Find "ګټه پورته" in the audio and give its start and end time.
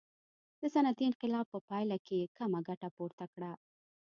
2.67-3.25